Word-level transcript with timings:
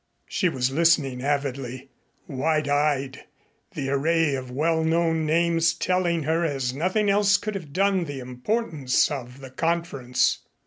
She 0.25 0.49
was 0.49 0.71
listening 0.71 1.21
avidly, 1.21 1.91
wide 2.27 2.67
eyed, 2.67 3.23
the 3.75 3.91
array 3.91 4.33
of 4.33 4.49
well 4.49 4.83
known 4.83 5.27
names 5.27 5.75
telling 5.75 6.23
her 6.23 6.43
as 6.43 6.73
nothing 6.73 7.07
else 7.07 7.37
could 7.37 7.53
have 7.53 7.71
done 7.71 8.05
the 8.05 8.17
importance 8.17 9.11
of 9.11 9.41
the 9.41 9.51
conference. 9.51 10.39